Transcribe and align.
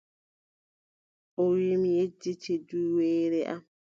O 1.41 1.43
wii, 1.51 1.75
mi 1.81 1.89
yejjiti 1.97 2.53
duweere 2.67 3.39
am. 3.53 3.61